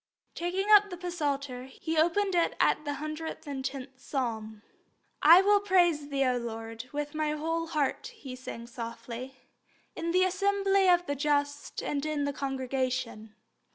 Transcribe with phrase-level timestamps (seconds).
[0.33, 4.63] Taking up the Psalter, he opened it at the 110th Psalm.
[5.21, 9.35] "I will praise Thee, O Lord, with my whole heart," he sang softly,
[9.95, 13.35] "in the assembly of the just and in the congregation."